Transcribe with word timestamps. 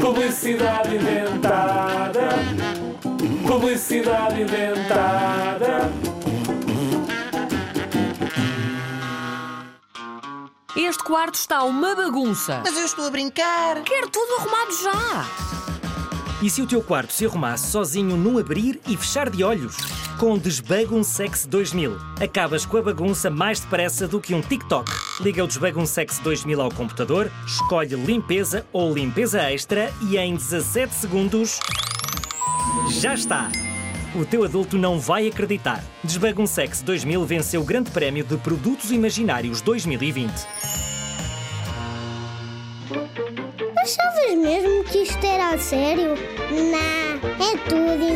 Publicidade 0.00 0.96
inventada. 0.96 2.28
Publicidade 3.46 4.42
inventada. 4.42 5.92
Este 10.76 11.04
quarto 11.04 11.34
está 11.36 11.62
uma 11.62 11.94
bagunça. 11.94 12.60
Mas 12.64 12.76
eu 12.76 12.86
estou 12.86 13.06
a 13.06 13.10
brincar. 13.10 13.80
Quero 13.82 14.08
tudo 14.08 14.40
arrumado 14.40 14.72
já. 14.82 15.48
E 16.42 16.50
se 16.50 16.60
o 16.60 16.66
teu 16.66 16.82
quarto 16.82 17.12
se 17.12 17.26
arrumasse 17.26 17.70
sozinho 17.70 18.16
num 18.16 18.36
abrir 18.36 18.80
e 18.88 18.96
fechar 18.96 19.30
de 19.30 19.44
olhos? 19.44 19.76
Com 20.18 20.32
o 20.32 20.38
Desbaguncex 20.38 21.46
2000, 21.46 21.96
acabas 22.20 22.66
com 22.66 22.78
a 22.78 22.82
bagunça 22.82 23.30
mais 23.30 23.60
depressa 23.60 24.08
do 24.08 24.20
que 24.20 24.34
um 24.34 24.40
TikTok. 24.40 24.90
Liga 25.20 25.42
o 25.42 25.48
Desbaguncex 25.48 26.20
2000 26.20 26.62
ao 26.62 26.70
computador, 26.70 27.30
escolhe 27.44 27.96
limpeza 27.96 28.64
ou 28.72 28.94
limpeza 28.94 29.42
extra 29.50 29.92
e 30.08 30.16
em 30.16 30.36
17 30.36 30.94
segundos. 30.94 31.58
Já 32.88 33.14
está! 33.14 33.50
O 34.14 34.24
teu 34.24 34.44
adulto 34.44 34.78
não 34.78 35.00
vai 35.00 35.26
acreditar. 35.26 35.82
Desbaguncex 36.04 36.82
2000 36.82 37.24
venceu 37.24 37.60
o 37.60 37.64
Grande 37.64 37.90
Prémio 37.90 38.24
de 38.24 38.36
Produtos 38.36 38.92
Imaginários 38.92 39.60
2020. 39.60 40.32
Achavas 43.76 44.34
mesmo 44.36 44.84
que 44.84 44.98
isto 44.98 45.26
era 45.26 45.54
a 45.54 45.58
sério? 45.58 46.14
Não, 46.50 47.44
é 47.44 47.56
tudo. 47.68 48.07